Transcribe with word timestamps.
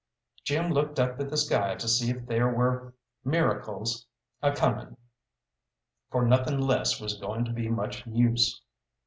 Jim 0.43 0.71
looked 0.71 0.99
up 0.99 1.15
the 1.15 1.37
sky 1.37 1.75
to 1.75 1.87
see 1.87 2.09
if 2.09 2.25
there 2.25 2.49
were 2.51 2.95
miracles 3.23 4.07
a 4.41 4.51
coming, 4.51 4.97
for 6.09 6.25
nothing 6.25 6.59
less 6.59 6.99
was 6.99 7.19
going 7.21 7.45
to 7.45 7.51
be 7.53 7.69
much 7.69 8.03
use. 8.07 8.63